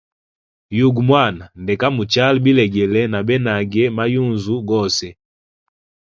[0.79, 5.07] Yugu mwana ndeka muchala bilegele na benage ma yunzu gose.